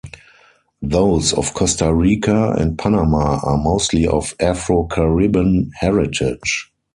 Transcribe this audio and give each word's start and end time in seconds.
Those 0.81 1.31
of 1.31 1.53
Costa 1.53 1.93
Rica 1.93 2.53
and 2.57 2.75
Panama 2.75 3.39
are 3.43 3.59
mostly 3.59 4.07
of 4.07 4.33
Afro-Caribbean 4.39 5.69
heritage. 5.79 6.71